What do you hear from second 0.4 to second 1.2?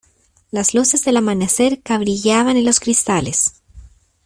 las luces del